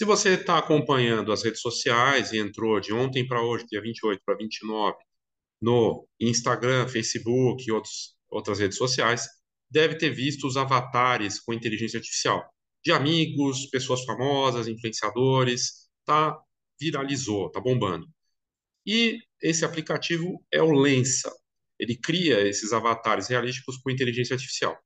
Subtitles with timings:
[0.00, 4.22] Se você está acompanhando as redes sociais e entrou de ontem para hoje, dia 28
[4.24, 4.96] para 29,
[5.60, 9.28] no Instagram, Facebook e outros, outras redes sociais,
[9.70, 12.42] deve ter visto os avatares com inteligência artificial
[12.82, 16.34] de amigos, pessoas famosas, influenciadores, tá?
[16.80, 18.08] Viralizou, tá bombando.
[18.86, 21.30] E esse aplicativo é o Lensa.
[21.78, 24.78] Ele cria esses avatares realísticos com inteligência artificial.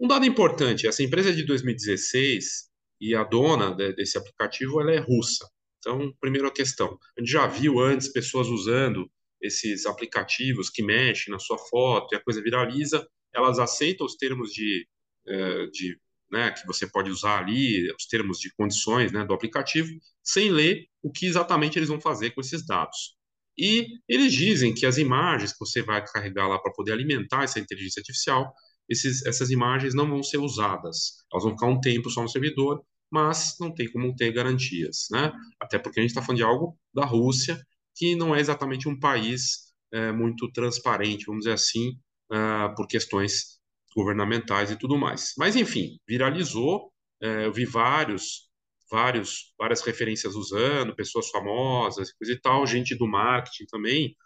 [0.00, 2.71] Um dado importante, essa empresa é de 2016
[3.02, 5.50] e a dona desse aplicativo ela é russa.
[5.78, 9.10] Então, primeira questão, a gente já viu antes pessoas usando
[9.40, 14.52] esses aplicativos que mexem na sua foto e a coisa viraliza, elas aceitam os termos
[14.52, 14.86] de,
[15.26, 15.98] eh, de
[16.30, 19.90] né, que você pode usar ali, os termos de condições né, do aplicativo,
[20.22, 23.16] sem ler o que exatamente eles vão fazer com esses dados.
[23.58, 27.58] E eles dizem que as imagens que você vai carregar lá para poder alimentar essa
[27.58, 28.54] inteligência artificial,
[28.88, 31.16] esses, essas imagens não vão ser usadas.
[31.32, 32.80] Elas vão ficar um tempo só no servidor,
[33.12, 35.32] mas não tem como ter garantias, né?
[35.60, 37.60] Até porque a gente está falando de algo da Rússia,
[37.94, 41.90] que não é exatamente um país é, muito transparente, vamos dizer assim,
[42.32, 43.60] uh, por questões
[43.94, 45.34] governamentais e tudo mais.
[45.36, 46.90] Mas, enfim, viralizou.
[47.20, 48.48] É, eu vi vários,
[48.90, 54.16] vários, várias referências usando, pessoas famosas, coisa e tal, gente do marketing também.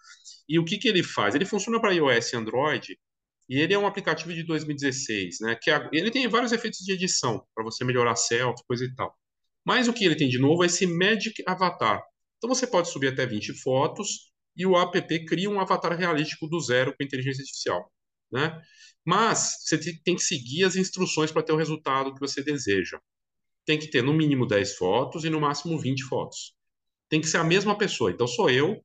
[0.48, 1.34] E o que, que ele faz?
[1.34, 2.98] Ele funciona para iOS e Android,
[3.48, 5.56] e ele é um aplicativo de 2016, né?
[5.60, 9.14] Que ele tem vários efeitos de edição, para você melhorar selfie, coisa e tal.
[9.64, 12.02] Mas o que ele tem de novo é esse Magic Avatar.
[12.38, 16.60] Então você pode subir até 20 fotos e o app cria um avatar realístico do
[16.60, 17.90] zero com inteligência artificial.
[18.30, 18.60] Né?
[19.04, 22.98] Mas você tem que seguir as instruções para ter o resultado que você deseja.
[23.64, 26.54] Tem que ter no mínimo 10 fotos e no máximo 20 fotos.
[27.08, 28.10] Tem que ser a mesma pessoa.
[28.10, 28.80] Então sou eu,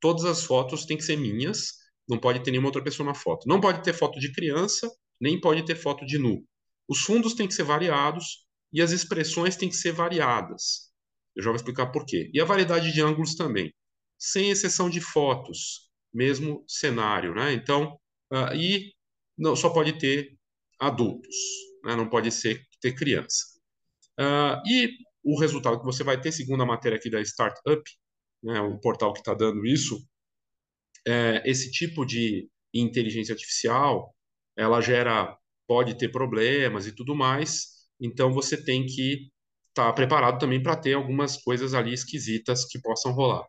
[0.00, 3.48] todas as fotos têm que ser minhas, não pode ter nenhuma outra pessoa na foto.
[3.48, 6.44] Não pode ter foto de criança, nem pode ter foto de nu.
[6.88, 10.92] Os fundos têm que ser variados e as expressões têm que ser variadas.
[11.34, 12.30] Eu já vou explicar por quê.
[12.32, 13.72] E a variedade de ângulos também,
[14.18, 17.52] sem exceção de fotos, mesmo cenário, né?
[17.52, 17.98] Então,
[18.32, 18.92] uh, e
[19.36, 20.36] não, só pode ter
[20.78, 21.34] adultos,
[21.84, 21.96] né?
[21.96, 23.44] não pode ser ter criança.
[24.18, 24.90] Uh, e
[25.24, 27.82] o resultado que você vai ter, segundo a matéria aqui da Startup,
[28.42, 29.98] né, o portal que está dando isso,
[31.06, 34.14] é, esse tipo de inteligência artificial,
[34.56, 37.66] ela gera, pode ter problemas e tudo mais,
[38.00, 39.30] então você tem que
[39.68, 43.44] estar tá preparado também para ter algumas coisas ali esquisitas que possam rolar.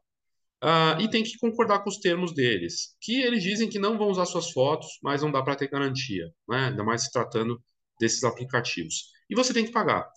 [0.63, 4.07] Uh, e tem que concordar com os termos deles, que eles dizem que não vão
[4.07, 6.69] usar suas fotos, mas não dá para ter garantia, né?
[6.69, 7.61] ainda mais se tratando
[7.99, 9.11] desses aplicativos.
[9.29, 10.07] E você tem que pagar.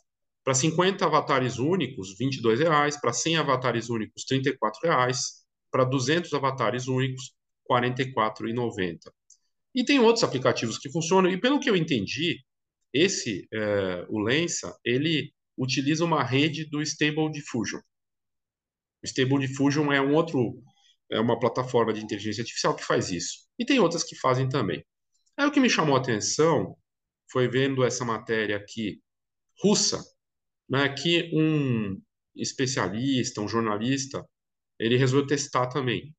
[0.44, 3.00] Para 50 avatares únicos, R$ 22,00.
[3.00, 5.18] Para 100 avatares únicos, R$ 34,00.
[5.70, 7.32] Para 200 avatares únicos,
[7.68, 8.98] R$ 44,90.
[9.74, 12.42] E tem outros aplicativos que funcionam, e pelo que eu entendi,
[12.92, 17.80] esse, é, o Lensa, ele utiliza uma rede do Stable Diffusion.
[19.02, 20.62] O Stable Diffusion é um outro,
[21.10, 23.46] é uma plataforma de inteligência artificial que faz isso.
[23.58, 24.84] E tem outras que fazem também.
[25.36, 26.76] Aí o que me chamou a atenção
[27.30, 29.00] foi vendo essa matéria aqui
[29.62, 30.02] russa,
[30.68, 32.00] né, que um
[32.34, 34.24] especialista, um jornalista,
[34.78, 36.14] ele resolveu testar também.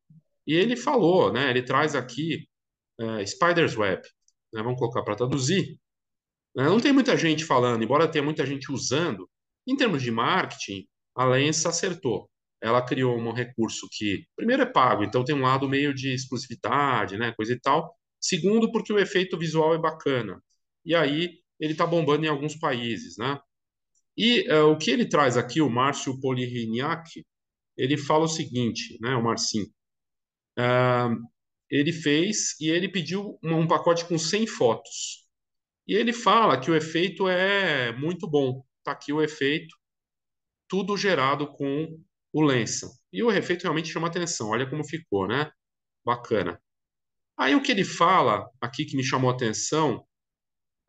[0.48, 2.48] E ele falou, né, ele traz aqui
[3.00, 4.02] uh, Spider's Web,
[4.54, 5.78] né, vamos colocar para traduzir.
[6.56, 9.30] Né, não tem muita gente falando, embora tenha muita gente usando.
[9.68, 12.30] Em termos de marketing, a Lens acertou
[12.62, 17.18] ela criou um recurso que, primeiro, é pago, então tem um lado meio de exclusividade,
[17.18, 17.96] né, coisa e tal.
[18.20, 20.44] Segundo, porque o efeito visual é bacana.
[20.84, 23.40] E aí ele está bombando em alguns países, né?
[24.18, 27.26] E uh, o que ele traz aqui, o Márcio Poliriniak,
[27.80, 29.68] ele fala o seguinte, né, o Marcinho.
[30.58, 31.16] Uh,
[31.70, 35.26] ele fez e ele pediu um, um pacote com 100 fotos.
[35.88, 38.64] E ele fala que o efeito é muito bom.
[38.80, 39.76] Está aqui o efeito,
[40.68, 42.00] tudo gerado com
[42.34, 42.90] o Lenson.
[43.14, 44.50] E o efeito realmente chama atenção.
[44.50, 45.50] Olha como ficou, né?
[46.06, 46.62] Bacana.
[47.38, 50.06] Aí o que ele fala aqui que me chamou atenção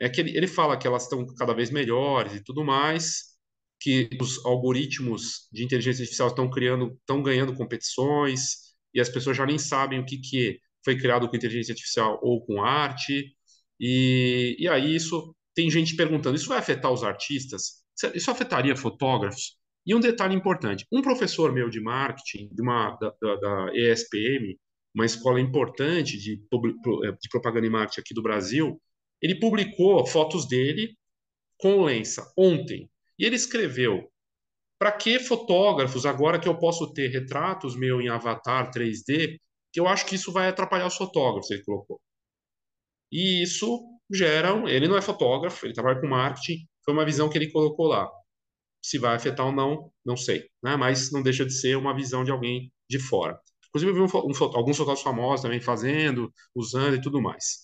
[0.01, 3.39] é que ele, ele fala que elas estão cada vez melhores e tudo mais,
[3.81, 9.47] que os algoritmos de inteligência artificial estão criando, estão ganhando competições e as pessoas já
[9.47, 13.35] nem sabem o que, que foi criado com inteligência artificial ou com arte.
[13.79, 17.83] E, e aí isso tem gente perguntando: isso vai afetar os artistas?
[18.15, 19.59] Isso afetaria fotógrafos?
[19.87, 24.59] E um detalhe importante: um professor meu de marketing, de uma, da, da, da ESPM,
[24.95, 28.81] uma escola importante de, de propaganda e marketing aqui do Brasil,
[29.23, 30.95] ele publicou fotos dele
[31.59, 32.91] com o Lensa ontem.
[33.21, 34.11] E ele escreveu:
[34.79, 39.37] para que fotógrafos, agora que eu posso ter retratos meu em avatar 3D,
[39.71, 42.01] que eu acho que isso vai atrapalhar os fotógrafos, ele colocou.
[43.13, 43.79] E isso
[44.11, 44.51] gera.
[44.71, 48.11] Ele não é fotógrafo, ele trabalha com marketing, foi uma visão que ele colocou lá.
[48.83, 50.75] Se vai afetar ou não, não sei, né?
[50.77, 53.39] mas não deixa de ser uma visão de alguém de fora.
[53.69, 57.59] Inclusive, eu vi um, um, alguns fotógrafos famosos também fazendo, usando e tudo mais.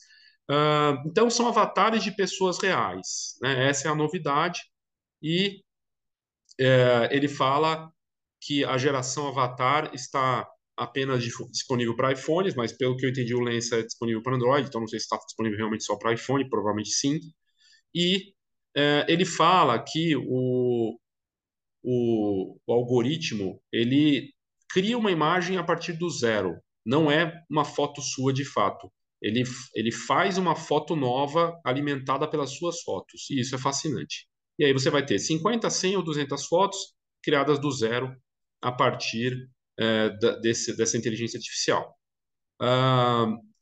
[0.50, 3.36] Uh, então, são avatares de pessoas reais.
[3.40, 3.68] Né?
[3.68, 4.60] Essa é a novidade.
[5.22, 5.62] E
[6.58, 7.90] é, ele fala
[8.40, 13.40] que a geração Avatar está apenas disponível para iPhones, mas pelo que eu entendi, o
[13.40, 16.48] Lens é disponível para Android, então não sei se está disponível realmente só para iPhone,
[16.48, 17.18] provavelmente sim.
[17.94, 18.34] E
[18.76, 20.98] é, ele fala que o,
[21.82, 24.32] o, o, algoritmo ele
[24.68, 28.92] cria uma imagem a partir do zero, não é uma foto sua de fato.
[29.22, 34.28] Ele, ele faz uma foto nova alimentada pelas suas fotos, e isso é fascinante.
[34.58, 36.78] E aí você vai ter 50, 100 ou 200 fotos
[37.22, 38.14] criadas do zero
[38.62, 39.48] a partir
[39.78, 41.94] é, da, desse, dessa inteligência artificial.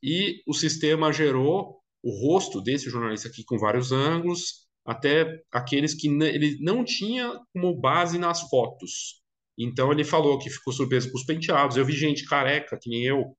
[0.02, 6.08] E o sistema gerou o rosto desse jornalista aqui com vários ângulos, até aqueles que
[6.08, 9.22] ele não tinha como base nas fotos.
[9.58, 11.76] Então ele falou que ficou surpreso com os penteados.
[11.76, 13.34] Eu vi gente careca, que nem eu,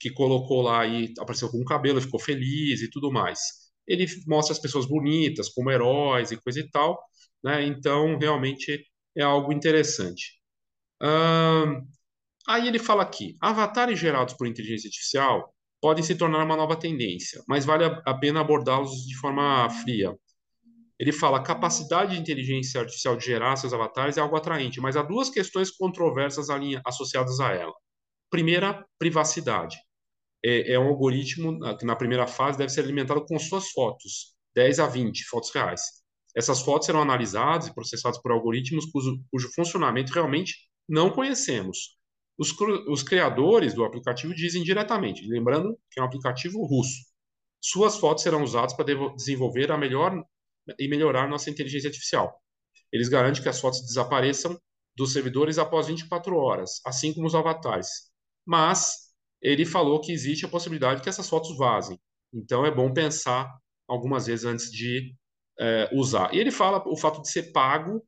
[0.00, 3.38] que colocou lá e apareceu com o cabelo, ficou feliz e tudo mais.
[3.88, 7.02] Ele mostra as pessoas bonitas, como heróis e coisa e tal,
[7.42, 7.64] né?
[7.64, 8.84] Então realmente
[9.16, 10.40] é algo interessante.
[12.46, 17.42] aí ele fala aqui: avatares gerados por inteligência artificial podem se tornar uma nova tendência,
[17.48, 20.14] mas vale a pena abordá-los de forma fria.
[20.98, 24.96] Ele fala: a capacidade de inteligência artificial de gerar seus avatares é algo atraente, mas
[24.96, 26.48] há duas questões controversas
[26.84, 27.74] associadas a ela.
[28.30, 29.76] Primeira, privacidade.
[30.44, 34.78] É, é um algoritmo que, na primeira fase, deve ser alimentado com suas fotos, 10
[34.78, 35.80] a 20 fotos reais.
[36.36, 40.54] Essas fotos serão analisadas e processadas por algoritmos cujo, cujo funcionamento realmente
[40.88, 41.96] não conhecemos.
[42.38, 42.54] Os,
[42.86, 46.96] os, criadores do aplicativo dizem diretamente, lembrando que é um aplicativo russo.
[47.60, 48.84] Suas fotos serão usadas para
[49.16, 50.24] desenvolver a melhor
[50.78, 52.40] e melhorar nossa inteligência artificial.
[52.92, 54.56] Eles garantem que as fotos desapareçam
[54.96, 57.88] dos servidores após 24 horas, assim como os avatares.
[58.46, 59.07] Mas
[59.40, 61.98] ele falou que existe a possibilidade que essas fotos vazem.
[62.32, 63.48] Então é bom pensar
[63.86, 65.14] algumas vezes antes de
[65.58, 66.34] é, usar.
[66.34, 68.02] E ele fala o fato de ser pago,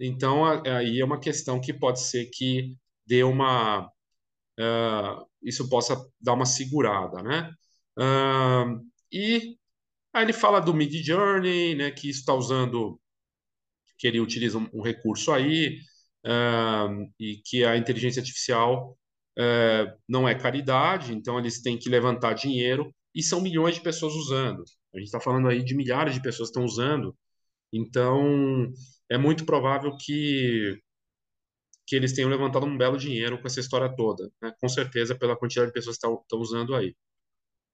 [0.00, 3.90] então aí é uma questão que pode ser que dê uma.
[4.58, 7.52] Uh, isso possa dar uma segurada, né?
[7.98, 8.80] Uh,
[9.12, 9.56] e
[10.12, 11.90] aí ele fala do Mid Journey, né?
[11.90, 13.00] Que está usando,
[13.98, 15.78] que ele utiliza um, um recurso aí,
[16.26, 18.96] uh, e que a inteligência artificial
[20.08, 24.62] não é caridade, então eles têm que levantar dinheiro e são milhões de pessoas usando.
[24.94, 27.16] A gente está falando aí de milhares de pessoas que estão usando.
[27.72, 28.72] Então,
[29.10, 30.78] é muito provável que
[31.86, 34.52] que eles tenham levantado um belo dinheiro com essa história toda, né?
[34.60, 36.96] com certeza pela quantidade de pessoas que estão usando aí.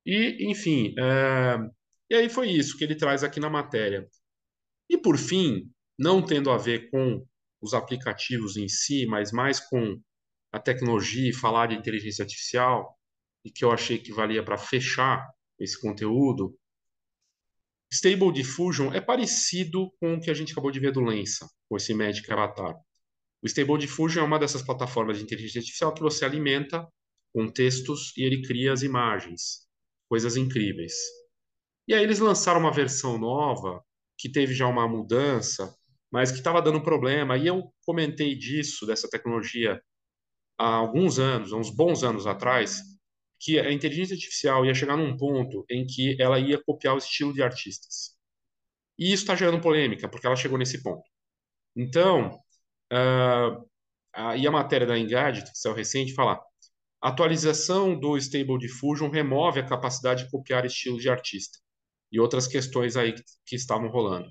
[0.04, 1.56] E, enfim, é...
[2.10, 4.06] e aí foi isso que ele traz aqui na matéria.
[4.90, 7.26] E por fim, não tendo a ver com
[7.60, 9.98] os aplicativos em si, mas mais com
[10.52, 12.96] a tecnologia e falar de inteligência artificial,
[13.44, 15.26] e que eu achei que valia para fechar
[15.58, 16.56] esse conteúdo,
[17.92, 21.76] Stable Diffusion é parecido com o que a gente acabou de ver do Lensa, com
[21.76, 22.74] esse Magic Avatar.
[23.42, 26.88] O Stable Diffusion é uma dessas plataformas de inteligência artificial que você alimenta
[27.34, 29.66] com textos e ele cria as imagens.
[30.08, 30.94] Coisas incríveis.
[31.88, 33.82] E aí eles lançaram uma versão nova
[34.16, 35.74] que teve já uma mudança,
[36.10, 37.36] mas que estava dando problema.
[37.36, 39.82] E eu comentei disso, dessa tecnologia,
[40.58, 42.82] há alguns anos, há uns bons anos atrás,
[43.40, 47.32] que a inteligência artificial ia chegar num ponto em que ela ia copiar o estilo
[47.32, 48.16] de artistas.
[48.98, 51.02] E isso está gerando polêmica, porque ela chegou nesse ponto.
[51.74, 52.38] Então,
[52.92, 53.68] uh,
[54.12, 56.40] a, e a matéria da Engadget, que saiu recente, fala
[57.00, 61.58] atualização do Stable Diffusion remove a capacidade de copiar estilos de artista
[62.12, 64.28] e outras questões aí que, que estavam rolando.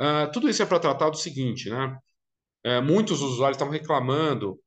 [0.00, 1.96] Uh, tudo isso é para tratar do seguinte, né?
[2.66, 4.58] Uh, muitos usuários estavam reclamando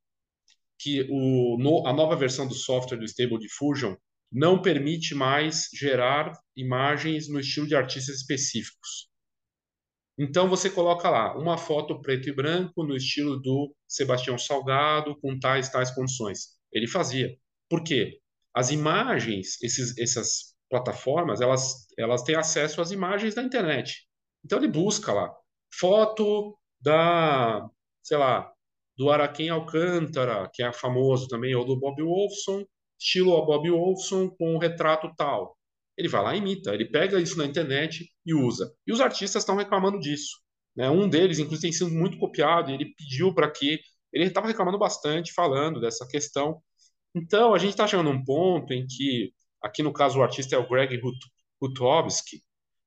[0.78, 3.94] que o, no, a nova versão do software do Stable Diffusion
[4.30, 9.08] não permite mais gerar imagens no estilo de artistas específicos.
[10.18, 15.38] Então você coloca lá uma foto preto e branco no estilo do Sebastião Salgado com
[15.38, 16.58] tais tais condições.
[16.72, 17.36] Ele fazia.
[17.68, 18.18] Por quê?
[18.54, 24.06] As imagens, esses, essas plataformas, elas elas têm acesso às imagens da internet.
[24.44, 25.32] Então ele busca lá
[25.72, 27.68] foto da,
[28.02, 28.52] sei lá,
[28.98, 32.64] do Araquém Alcântara, que é famoso também, ou do Bob Wolfson,
[32.98, 35.56] estilo Bob Wolfson com um retrato tal.
[35.96, 38.72] Ele vai lá e imita, ele pega isso na internet e usa.
[38.86, 40.36] E os artistas estão reclamando disso.
[40.76, 40.90] Né?
[40.90, 43.80] Um deles, inclusive, tem sido muito copiado, ele pediu para que.
[44.12, 46.62] Ele estava reclamando bastante, falando dessa questão.
[47.14, 50.58] Então, a gente está chegando num ponto em que, aqui no caso, o artista é
[50.58, 50.98] o Greg
[51.60, 52.42] Rutowski.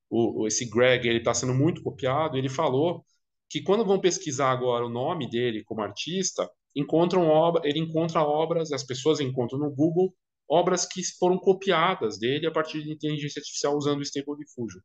[0.09, 2.37] O, esse Greg ele está sendo muito copiado.
[2.37, 3.05] Ele falou
[3.51, 8.71] que quando vão pesquisar agora o nome dele como artista, encontram obra, ele encontra obras,
[8.71, 10.15] as pessoas encontram no Google
[10.49, 14.79] obras que foram copiadas dele a partir de inteligência artificial usando o Stable Diffusion.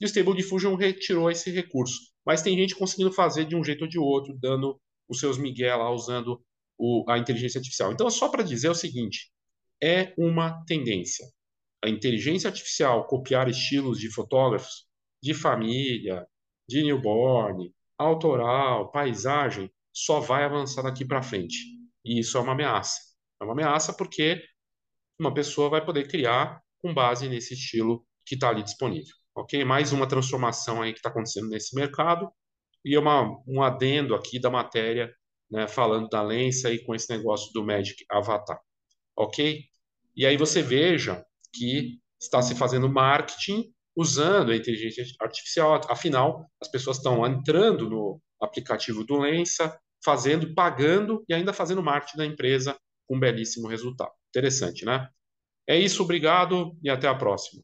[0.00, 2.10] E o Stable Diffusion retirou esse recurso.
[2.24, 5.78] Mas tem gente conseguindo fazer de um jeito ou de outro, dando os seus miguel
[5.78, 6.42] lá, usando
[6.78, 7.92] o, a inteligência artificial.
[7.92, 9.30] Então, só para dizer o seguinte,
[9.82, 11.26] é uma tendência.
[11.84, 14.86] A inteligência artificial copiar estilos de fotógrafos
[15.22, 16.26] de família,
[16.66, 21.56] de newborn, autoral, paisagem, só vai avançar daqui para frente.
[22.04, 23.00] E isso é uma ameaça.
[23.40, 24.42] É uma ameaça porque
[25.18, 29.14] uma pessoa vai poder criar com base nesse estilo que está ali disponível.
[29.34, 29.64] Ok?
[29.64, 32.30] Mais uma transformação aí que está acontecendo nesse mercado
[32.84, 35.12] e uma, um adendo aqui da matéria,
[35.50, 38.60] né, falando da Lensa e com esse negócio do Magic Avatar.
[39.16, 39.64] Ok?
[40.14, 45.80] E aí você veja que está se fazendo marketing usando a inteligência artificial.
[45.88, 52.18] Afinal, as pessoas estão entrando no aplicativo do Lensa, fazendo, pagando e ainda fazendo marketing
[52.18, 52.76] da empresa
[53.08, 54.12] com um belíssimo resultado.
[54.28, 55.08] Interessante, né?
[55.68, 57.62] É isso, obrigado e até a próxima.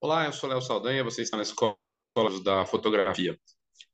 [0.00, 1.76] Olá, eu sou Léo Saldanha, você está na Escola
[2.42, 3.38] da Fotografia.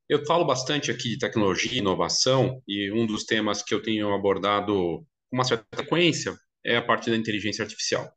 [0.08, 4.72] Eu falo bastante aqui de tecnologia inovação e um dos temas que eu tenho abordado
[5.30, 8.10] com uma certa frequência é a parte da inteligência artificial.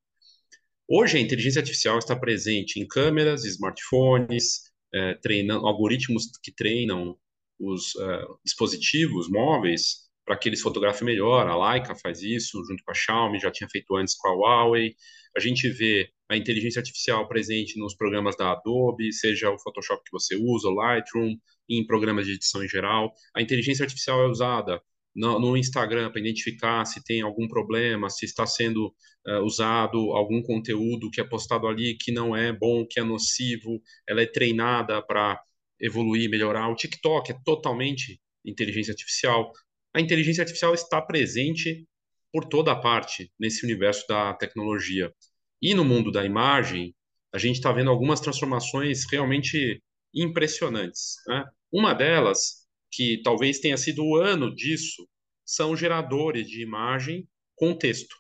[0.90, 7.18] Hoje, a inteligência artificial está presente em câmeras, smartphones, é, treinando, algoritmos que treinam
[7.60, 11.48] os é, dispositivos móveis para que eles fotografem melhor.
[11.48, 14.96] A Leica faz isso junto com a Xiaomi, já tinha feito antes com a Huawei.
[15.36, 20.12] A gente vê a inteligência artificial presente nos programas da Adobe, seja o Photoshop que
[20.12, 21.36] você usa, o Lightroom,
[21.70, 23.14] em programas de edição em geral.
[23.36, 24.82] A inteligência artificial é usada
[25.16, 28.94] no, no Instagram para identificar se tem algum problema, se está sendo
[29.28, 33.82] uh, usado algum conteúdo que é postado ali que não é bom, que é nocivo,
[34.08, 35.42] ela é treinada para
[35.80, 36.70] evoluir, melhorar.
[36.70, 39.52] O TikTok é totalmente inteligência artificial.
[39.94, 41.88] A inteligência artificial está presente
[42.32, 45.12] por toda a parte nesse universo da tecnologia.
[45.62, 46.94] E no mundo da imagem,
[47.34, 49.82] a gente está vendo algumas transformações realmente
[50.14, 51.16] impressionantes.
[51.28, 51.44] Né?
[51.72, 55.08] Uma delas que talvez tenha sido o ano disso,
[55.46, 58.16] são geradores de imagem com texto,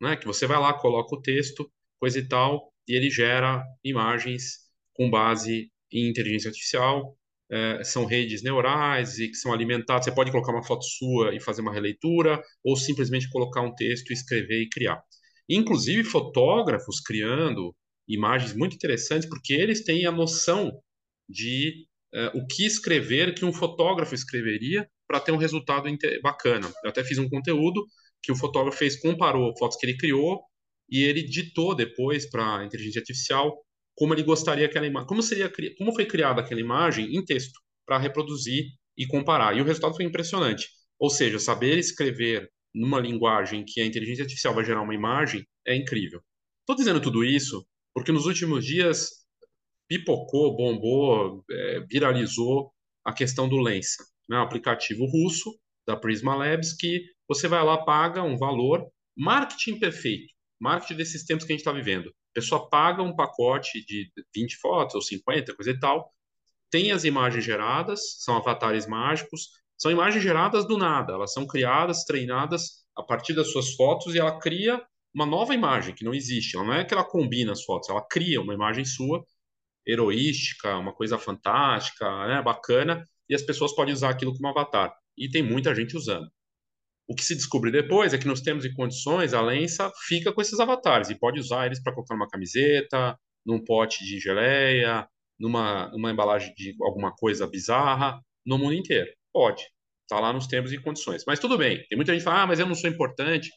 [0.00, 0.16] né?
[0.16, 5.10] Que você vai lá, coloca o texto, coisa e tal, e ele gera imagens com
[5.10, 7.16] base em inteligência artificial.
[7.50, 10.04] É, são redes neurais e que são alimentadas.
[10.04, 14.12] Você pode colocar uma foto sua e fazer uma releitura, ou simplesmente colocar um texto,
[14.12, 15.02] escrever e criar.
[15.48, 17.74] Inclusive fotógrafos criando
[18.06, 20.72] imagens muito interessantes, porque eles têm a noção
[21.28, 25.88] de uh, o que escrever que um fotógrafo escreveria para ter um resultado
[26.22, 26.70] bacana.
[26.84, 27.86] Eu até fiz um conteúdo
[28.22, 30.42] que o fotógrafo fez, comparou fotos que ele criou
[30.90, 33.56] e ele ditou depois para a inteligência artificial
[33.94, 37.98] como ele gostaria aquela imagem, como seria, como foi criada aquela imagem em texto para
[37.98, 39.56] reproduzir e comparar.
[39.56, 40.68] E o resultado foi impressionante.
[41.00, 45.76] Ou seja, saber escrever numa linguagem que a inteligência artificial vai gerar uma imagem é
[45.76, 46.20] incrível.
[46.60, 49.10] Estou dizendo tudo isso porque nos últimos dias
[49.88, 52.72] pipocou, bombou, é, viralizou
[53.04, 54.36] a questão do Lensa, né?
[54.36, 60.32] um aplicativo russo da Prisma Labs que você vai lá, paga um valor, marketing perfeito,
[60.60, 62.08] marketing desses tempos que a gente está vivendo.
[62.08, 66.12] A pessoa paga um pacote de 20 fotos ou 50, coisa e tal,
[66.70, 72.04] tem as imagens geradas, são avatares mágicos, são imagens geradas do nada, elas são criadas,
[72.04, 74.82] treinadas a partir das suas fotos e ela cria
[75.14, 76.56] uma nova imagem que não existe.
[76.56, 79.24] Ela não é que ela combina as fotos, ela cria uma imagem sua
[79.86, 84.94] heroística, uma coisa fantástica, né, bacana, e as pessoas podem usar aquilo como avatar.
[85.16, 86.28] E tem muita gente usando.
[87.08, 90.42] O que se descobre depois é que nos termos e condições, a Lensa fica com
[90.42, 95.08] esses avatares e pode usar eles para colocar numa camiseta, num pote de geleia,
[95.38, 99.10] numa, numa embalagem de alguma coisa bizarra, no mundo inteiro.
[99.32, 99.62] Pode.
[100.02, 101.24] Está lá nos termos e condições.
[101.26, 101.84] Mas tudo bem.
[101.88, 103.50] Tem muita gente que fala, ah, mas eu não sou importante.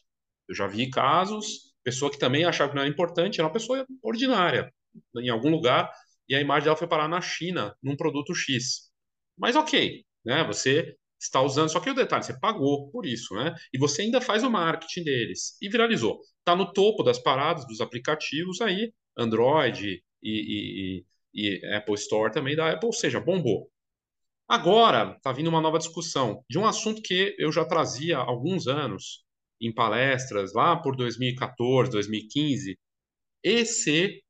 [0.48, 3.86] Eu já vi casos, pessoa que também achava que não era importante, era uma pessoa
[4.02, 4.72] ordinária.
[5.16, 5.90] Em algum lugar,
[6.28, 8.90] e a imagem dela foi parar na China, num produto X.
[9.38, 10.44] Mas ok, né?
[10.44, 13.54] Você está usando, só que o detalhe, você pagou por isso, né?
[13.72, 16.20] E você ainda faz o marketing deles e viralizou.
[16.38, 22.56] Está no topo das paradas dos aplicativos aí, Android e, e, e, Apple Store também
[22.56, 23.70] da Apple, ou seja, bombou.
[24.48, 28.66] Agora está vindo uma nova discussão de um assunto que eu já trazia há alguns
[28.66, 29.24] anos
[29.60, 32.78] em palestras lá por 2014, 2015,
[33.44, 34.22] e se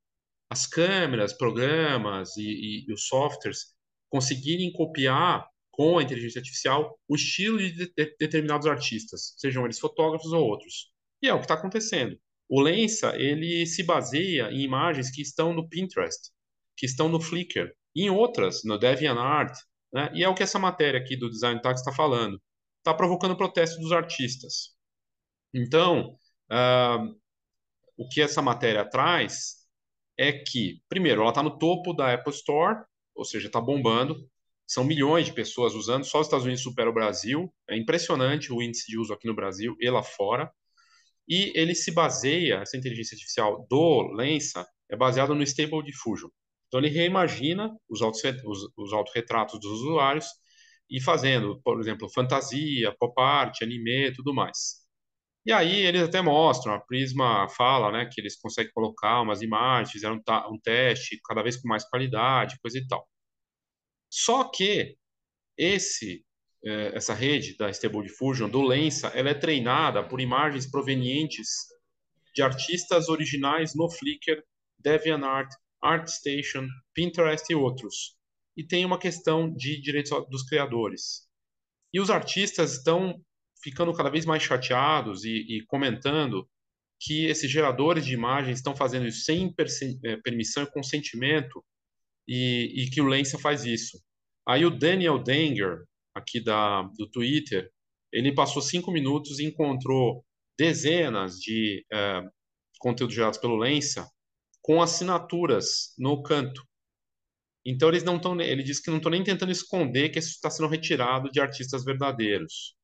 [0.49, 3.73] as câmeras, programas e, e, e os softwares
[4.09, 9.79] conseguirem copiar com a inteligência artificial o estilo de, de, de determinados artistas, sejam eles
[9.79, 10.91] fotógrafos ou outros.
[11.21, 12.15] E é o que está acontecendo.
[12.47, 16.29] O Lensa ele se baseia em imagens que estão no Pinterest,
[16.77, 19.57] que estão no Flickr, e em outras, no DeviantArt,
[19.93, 20.09] né?
[20.13, 22.41] E é o que essa matéria aqui do Design Tax está falando.
[22.79, 24.75] Está provocando protesto dos artistas.
[25.53, 26.17] Então,
[26.51, 27.15] uh,
[27.95, 29.63] o que essa matéria traz
[30.17, 32.83] é que, primeiro, ela está no topo da Apple Store,
[33.15, 34.27] ou seja, está bombando.
[34.67, 37.53] São milhões de pessoas usando, só os Estados Unidos supera o Brasil.
[37.69, 40.51] É impressionante o índice de uso aqui no Brasil e lá fora.
[41.27, 46.29] E ele se baseia, essa inteligência artificial do Lensa, é baseada no Stable Diffusion.
[46.73, 50.25] Então ele reimagina os, os, os autorretratos dos usuários
[50.89, 54.81] e fazendo, por exemplo, fantasia, pop art, anime, tudo mais.
[55.45, 59.91] E aí eles até mostram, a Prisma fala, né, que eles conseguem colocar umas imagens,
[59.91, 63.07] fizeram um, um teste cada vez com mais qualidade, coisa e tal.
[64.09, 64.97] Só que
[65.55, 66.25] esse
[66.65, 71.49] eh, essa rede da Stable Diffusion do Lensa, ela é treinada por imagens provenientes
[72.33, 74.43] de artistas originais no Flickr,
[74.79, 75.53] DeviantArt,
[75.83, 78.15] ArtStation, Pinterest e outros.
[78.55, 81.27] E tem uma questão de direitos dos criadores.
[81.93, 83.19] E os artistas estão
[83.61, 86.47] ficando cada vez mais chateados e, e comentando
[86.99, 89.53] que esses geradores de imagens estão fazendo isso sem
[90.05, 91.63] é, permissão e consentimento
[92.27, 94.01] e, e, que o Lensa faz isso.
[94.47, 95.83] Aí o Daniel Danger,
[96.15, 97.69] aqui da, do Twitter,
[98.11, 100.23] ele passou cinco minutos e encontrou
[100.57, 102.21] dezenas de é,
[102.79, 104.07] conteúdos gerados pelo Lensa
[104.63, 106.63] com assinaturas no canto.
[107.65, 110.49] Então eles não estão, ele diz que não estão nem tentando esconder que isso está
[110.49, 112.75] sendo retirado de artistas verdadeiros.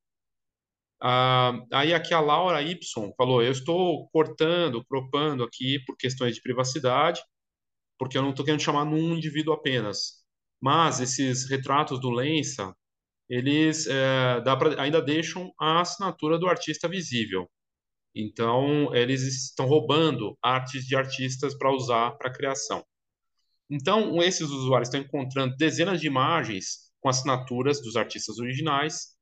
[1.02, 2.78] Ah, aí aqui a Laura Y
[3.16, 7.22] falou: eu estou cortando, cropando aqui por questões de privacidade,
[7.98, 10.20] porque eu não estou querendo chamar num indivíduo apenas.
[10.60, 12.74] Mas esses retratos do Lensa,
[13.28, 17.50] eles é, pra, ainda deixam a assinatura do artista visível.
[18.14, 22.84] Então, eles estão roubando artes de artistas para usar para criação.
[23.70, 29.16] Então, esses usuários estão encontrando dezenas de imagens com assinaturas dos artistas originais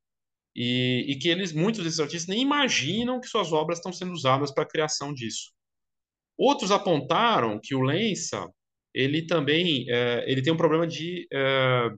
[0.56, 4.52] e, e, que eles, muitos desses artistas, nem imaginam que suas obras estão sendo usadas
[4.52, 5.52] para a criação disso.
[6.36, 8.48] Outros apontaram que o Lensa,
[8.94, 11.90] ele também, é, ele tem um problema de, é,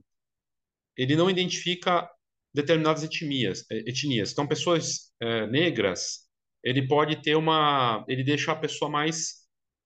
[0.97, 2.09] ele não identifica
[2.53, 4.31] determinadas etnias, é, etnias.
[4.31, 6.27] Então, pessoas é, negras,
[6.63, 9.41] ele pode ter uma, ele deixa a pessoa mais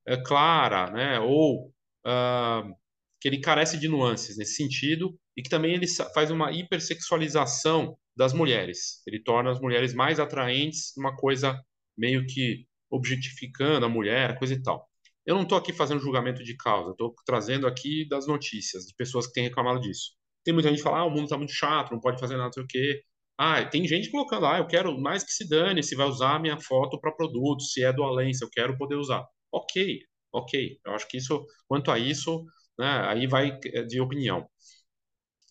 [0.07, 1.19] é, clara, né?
[1.19, 1.67] Ou
[2.05, 2.75] uh,
[3.19, 8.33] que ele carece de nuances nesse sentido e que também ele faz uma hipersexualização das
[8.33, 9.01] mulheres.
[9.07, 11.59] Ele torna as mulheres mais atraentes, uma coisa
[11.97, 14.87] meio que objetificando a mulher, coisa e tal.
[15.25, 19.25] Eu não estou aqui fazendo julgamento de causa, estou trazendo aqui das notícias, de pessoas
[19.27, 20.11] que têm reclamado disso.
[20.43, 22.45] Tem muita gente que fala, ah, o mundo está muito chato, não pode fazer nada,
[22.45, 23.01] não sei o quê.
[23.37, 26.39] Ah, tem gente colocando, ah, eu quero mais que se dane se vai usar a
[26.39, 29.25] minha foto para produto, se é do além, se eu quero poder usar.
[29.51, 29.99] Ok,
[30.31, 30.79] ok.
[30.85, 32.45] Eu acho que isso, quanto a isso,
[32.79, 34.47] né, aí vai de opinião.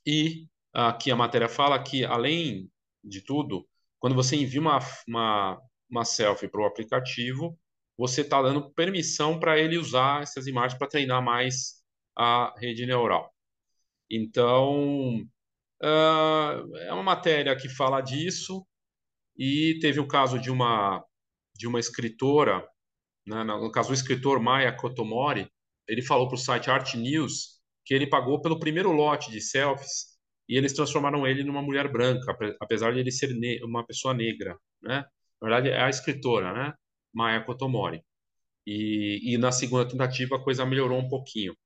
[0.07, 2.71] E aqui a matéria fala que, além
[3.03, 3.67] de tudo,
[3.99, 7.59] quando você envia uma, uma, uma selfie para o aplicativo,
[7.97, 11.83] você está dando permissão para ele usar essas imagens para treinar mais
[12.17, 13.33] a rede neural.
[14.11, 15.27] Então,
[15.83, 18.67] uh, é uma matéria que fala disso
[19.37, 21.05] e teve o caso de uma
[21.57, 22.67] de uma escritora,
[23.27, 25.49] né, no caso o escritor Maya Kotomori,
[25.87, 30.15] ele falou para o site Art News que ele pagou pelo primeiro lote de selfies
[30.49, 33.31] e eles transformaram ele numa mulher branca, apesar de ele ser
[33.63, 35.05] uma pessoa negra, né?
[35.41, 36.75] Na verdade, é a escritora, né?
[37.13, 38.03] Maya Kotomori.
[38.67, 41.57] E, e na segunda tentativa a coisa melhorou um pouquinho.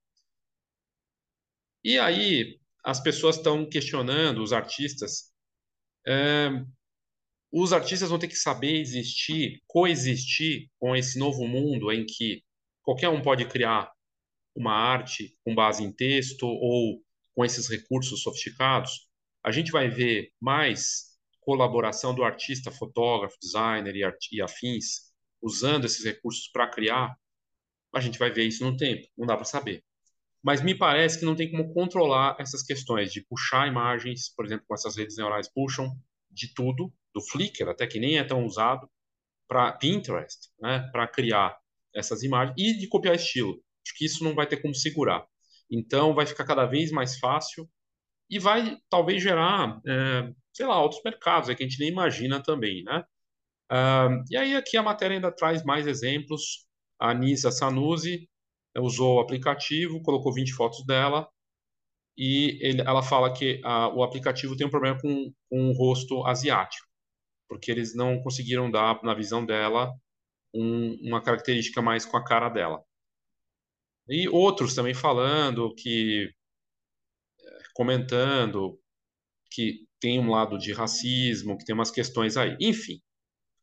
[1.84, 5.32] E aí as pessoas estão questionando os artistas.
[6.06, 6.50] É,
[7.50, 12.42] os artistas vão ter que saber existir, coexistir com esse novo mundo em que
[12.82, 13.90] qualquer um pode criar
[14.54, 17.02] uma arte com base em texto ou
[17.34, 19.08] com esses recursos sofisticados,
[19.44, 26.04] a gente vai ver mais colaboração do artista, fotógrafo, designer e, e afins usando esses
[26.04, 27.16] recursos para criar.
[27.94, 29.84] A gente vai ver isso no tempo, não dá para saber.
[30.48, 34.64] Mas me parece que não tem como controlar essas questões de puxar imagens, por exemplo,
[34.66, 35.94] com essas redes neurais puxam
[36.30, 38.88] de tudo, do Flickr, até que nem é tão usado,
[39.46, 41.54] para Pinterest, né, para criar
[41.94, 43.62] essas imagens e de copiar estilo.
[43.86, 45.26] Acho que isso não vai ter como segurar.
[45.70, 47.68] Então, vai ficar cada vez mais fácil
[48.30, 52.82] e vai talvez gerar, é, sei lá, outros mercados que a gente nem imagina também,
[52.84, 53.04] né?
[53.70, 56.66] Uh, e aí aqui a matéria ainda traz mais exemplos.
[56.98, 58.26] A Nisa Sanusi
[58.76, 61.28] usou o aplicativo, colocou 20 fotos dela
[62.16, 66.26] e ele, ela fala que a, o aplicativo tem um problema com, com o rosto
[66.26, 66.86] asiático,
[67.48, 69.94] porque eles não conseguiram dar, na visão dela,
[70.52, 72.82] um, uma característica mais com a cara dela.
[74.08, 76.32] E outros também falando que
[77.74, 78.80] comentando
[79.50, 82.56] que tem um lado de racismo, que tem umas questões aí.
[82.60, 83.00] Enfim,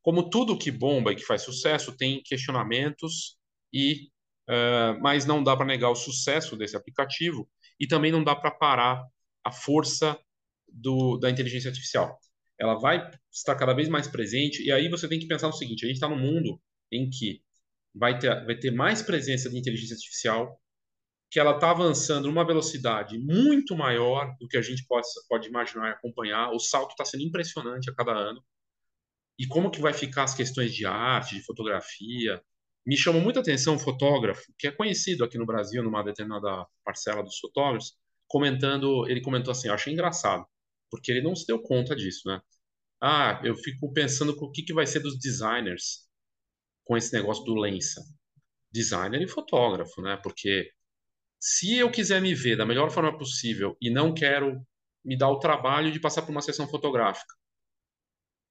[0.02, 3.38] como tudo que bomba e que faz sucesso tem questionamentos
[3.74, 4.10] e
[4.50, 8.52] uh, mas não dá para negar o sucesso desse aplicativo e também não dá para
[8.52, 9.04] parar
[9.44, 10.18] a força
[10.68, 12.20] do, da inteligência artificial.
[12.60, 15.86] Ela vai estar cada vez mais presente e aí você tem que pensar o seguinte:
[15.86, 16.60] a gente está num mundo
[16.92, 17.42] em que
[17.94, 20.60] vai ter, vai ter mais presença de inteligência artificial,
[21.30, 25.90] que ela está avançando numa velocidade muito maior do que a gente pode, pode imaginar
[25.90, 26.52] e acompanhar.
[26.52, 28.44] O salto está sendo impressionante a cada ano.
[29.38, 32.42] E como que vai ficar as questões de arte, de fotografia?
[32.86, 37.24] Me chamou muita atenção um fotógrafo que é conhecido aqui no Brasil, numa determinada parcela
[37.24, 40.46] dos fotógrafos, comentando, ele comentou assim, achei engraçado,
[40.90, 42.42] porque ele não se deu conta disso, né?
[43.02, 46.08] Ah, eu fico pensando o que, que vai ser dos designers
[46.84, 48.02] com esse negócio do Lensa.
[48.72, 50.18] Designer e fotógrafo, né?
[50.18, 50.72] Porque
[51.40, 54.66] se eu quiser me ver da melhor forma possível e não quero
[55.04, 57.34] me dar o trabalho de passar por uma sessão fotográfica,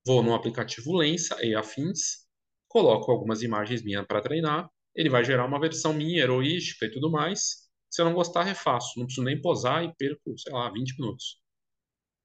[0.07, 2.24] vou no aplicativo Lensa e afins,
[2.75, 7.09] coloco algumas imagens minhas para treinar, ele vai gerar uma versão minha, heroística e tudo
[7.09, 7.69] mais.
[7.89, 8.99] Se eu não gostar, refaço.
[8.99, 11.41] Não preciso nem posar e perco, sei lá, 20 minutos.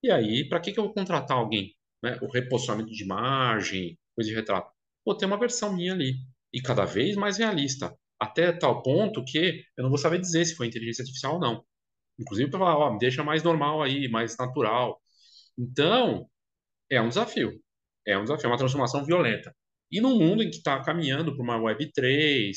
[0.02, 1.76] E aí, para que, que eu vou contratar alguém?
[2.02, 2.18] Né?
[2.22, 4.72] O reposicionamento de imagem, coisa de retrato.
[5.06, 6.16] Vou ter uma versão minha ali.
[6.52, 7.96] E cada vez mais realista.
[8.20, 11.64] Até tal ponto que eu não vou saber dizer se foi inteligência artificial ou não.
[12.18, 15.00] Inclusive para falar, ó, me deixa mais normal aí, mais natural.
[15.58, 16.28] Então,
[16.90, 17.62] é um desafio.
[18.06, 19.56] É um desafio, é uma transformação violenta.
[19.92, 22.52] E num mundo em que está caminhando para uma Web3,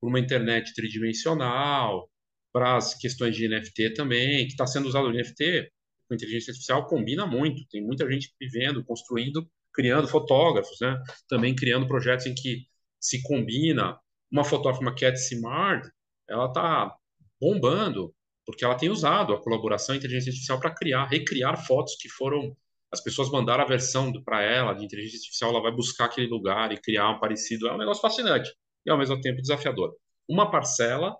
[0.00, 2.10] para uma internet tridimensional,
[2.52, 5.70] para as questões de NFT também, que está sendo usado o NFT
[6.08, 7.66] com inteligência artificial combina muito.
[7.68, 10.96] Tem muita gente vivendo, construindo, criando fotógrafos, né?
[11.28, 12.66] Também criando projetos em que
[13.00, 13.98] se combina.
[14.30, 15.88] Uma fotógrafa, uma Cat Simard,
[16.28, 16.94] ela está
[17.40, 18.14] bombando
[18.46, 22.54] porque ela tem usado a colaboração e inteligência artificial para criar, recriar fotos que foram
[22.94, 26.72] as pessoas mandaram a versão para ela de inteligência artificial, ela vai buscar aquele lugar
[26.72, 27.66] e criar um parecido.
[27.66, 28.54] É um negócio fascinante
[28.86, 29.94] e ao mesmo tempo desafiador.
[30.28, 31.16] Uma parcela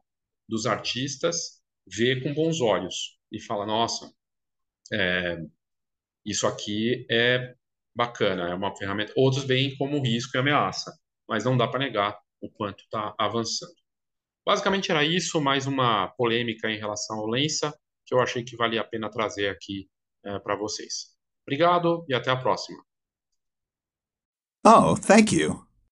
[0.48, 4.10] dos artistas vê com bons olhos e fala: nossa,
[4.92, 5.38] é,
[6.24, 7.54] isso aqui é
[7.94, 9.12] bacana, é uma ferramenta.
[9.16, 10.96] Outros veem como risco e ameaça,
[11.28, 13.74] mas não dá para negar o quanto está avançando.
[14.46, 18.82] Basicamente era isso, mais uma polêmica em relação ao Lensa, que eu achei que valia
[18.82, 19.88] a pena trazer aqui
[20.24, 21.13] é, para vocês.
[21.46, 22.82] Obrigado e até a próxima.
[24.66, 25.66] Oh, thank you.